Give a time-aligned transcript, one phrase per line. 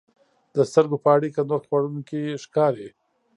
[0.55, 2.89] د سترګو په اړیکه نور خوړونکي ښکاري.